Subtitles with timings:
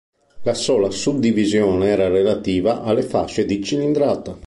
[0.41, 4.35] La sola suddivisione era relativa alle fasce di cilindrata.